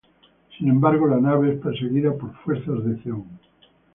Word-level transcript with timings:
Sin 0.57 0.67
embargo 0.67 1.05
la 1.05 1.19
nave 1.21 1.53
es 1.53 1.59
perseguida 1.59 2.11
por 2.17 2.33
fuerzas 2.37 2.83
de 2.85 2.97
Zeon. 3.03 3.37